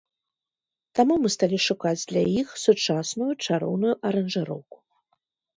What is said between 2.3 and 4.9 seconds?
іх сучасную, чароўную аранжыроўку.